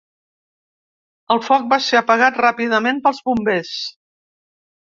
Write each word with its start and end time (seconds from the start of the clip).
El 1.35 1.43
foc 1.49 1.69
va 1.75 1.79
ser 1.89 2.01
apagat 2.01 2.41
ràpidament 2.45 3.05
pels 3.05 3.23
bombers. 3.29 3.79